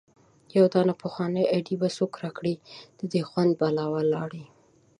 [0.57, 2.53] يو دانه پخوانۍ ايډي به څوک را کړي
[2.99, 4.45] د دې خوند بالا ولاړی